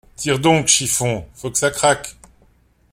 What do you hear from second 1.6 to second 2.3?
craque!